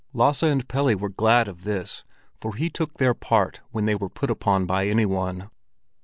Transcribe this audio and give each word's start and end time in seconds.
Lasse 0.13 0.41
and 0.41 0.67
Pelle 0.67 0.95
were 0.97 1.09
glad 1.09 1.47
of 1.47 1.63
this, 1.63 2.03
for 2.33 2.55
he 2.55 2.71
took 2.71 2.97
their 2.97 3.13
part 3.13 3.61
when 3.69 3.85
they 3.85 3.93
were 3.93 4.09
put 4.09 4.31
upon 4.31 4.65
by 4.65 4.87
any 4.87 5.05
one. 5.05 5.51